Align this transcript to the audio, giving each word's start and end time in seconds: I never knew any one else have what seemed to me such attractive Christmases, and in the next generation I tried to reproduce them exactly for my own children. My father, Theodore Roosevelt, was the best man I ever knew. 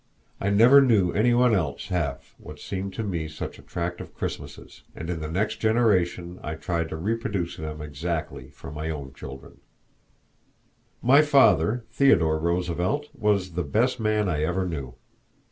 I 0.39 0.49
never 0.49 0.81
knew 0.81 1.11
any 1.11 1.31
one 1.35 1.53
else 1.53 1.89
have 1.89 2.33
what 2.39 2.59
seemed 2.59 2.91
to 2.95 3.03
me 3.03 3.27
such 3.27 3.59
attractive 3.59 4.15
Christmases, 4.15 4.81
and 4.95 5.11
in 5.11 5.19
the 5.19 5.29
next 5.29 5.57
generation 5.57 6.39
I 6.41 6.55
tried 6.55 6.89
to 6.89 6.95
reproduce 6.97 7.57
them 7.57 7.83
exactly 7.83 8.49
for 8.49 8.71
my 8.71 8.89
own 8.89 9.13
children. 9.13 9.59
My 11.03 11.21
father, 11.21 11.85
Theodore 11.91 12.39
Roosevelt, 12.39 13.09
was 13.13 13.51
the 13.51 13.61
best 13.63 13.99
man 13.99 14.27
I 14.27 14.41
ever 14.41 14.67
knew. 14.67 14.95